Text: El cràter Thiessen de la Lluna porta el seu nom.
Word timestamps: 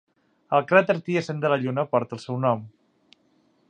El 0.59 0.63
cràter 0.71 0.95
Thiessen 1.09 1.45
de 1.45 1.53
la 1.53 1.59
Lluna 1.67 1.87
porta 1.93 2.19
el 2.19 2.25
seu 2.27 2.41
nom. 2.47 2.69